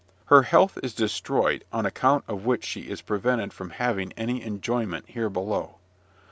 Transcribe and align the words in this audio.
Her 0.33 0.41
health 0.41 0.79
is 0.81 0.95
destroyed, 0.95 1.63
on 1.71 1.85
account 1.85 2.23
of 2.27 2.43
which 2.43 2.65
she 2.65 2.89
is 2.89 3.03
prevented 3.03 3.53
from 3.53 3.69
having 3.69 4.13
any 4.13 4.41
enjoyment 4.41 5.05
here 5.07 5.29
below. 5.29 5.75